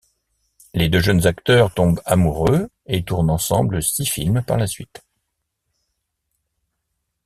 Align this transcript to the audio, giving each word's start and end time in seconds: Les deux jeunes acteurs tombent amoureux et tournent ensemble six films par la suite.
Les 0.73 0.89
deux 0.89 0.99
jeunes 1.01 1.27
acteurs 1.27 1.71
tombent 1.75 2.01
amoureux 2.05 2.71
et 2.87 3.03
tournent 3.03 3.29
ensemble 3.29 3.83
six 3.83 4.07
films 4.07 4.43
par 4.43 4.57
la 4.57 4.65
suite. 4.65 5.05